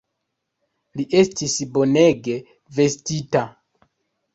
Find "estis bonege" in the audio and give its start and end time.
1.21-2.41